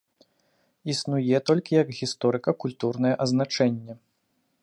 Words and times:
Існуе 0.93 1.41
толькі 1.49 1.77
як 1.81 1.87
гісторыка-культурнае 1.99 3.11
азначэнне. 3.27 3.93